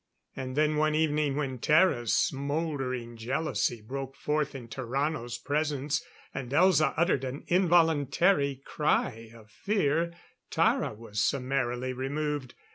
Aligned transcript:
And 0.35 0.55
then, 0.55 0.77
one 0.77 0.95
evening 0.95 1.35
when 1.35 1.59
Tara's 1.59 2.11
smouldering 2.11 3.17
jealousy 3.17 3.81
broke 3.81 4.15
forth 4.15 4.55
in 4.55 4.67
Tarrano's 4.67 5.37
presence 5.37 6.03
and 6.33 6.49
Elza 6.51 6.95
uttered 6.97 7.23
an 7.23 7.43
involuntary 7.49 8.63
cry 8.65 9.29
of 9.31 9.51
fear, 9.51 10.11
Tara 10.49 10.95
was 10.95 11.19
summarily 11.21 11.93
removed. 11.93 12.55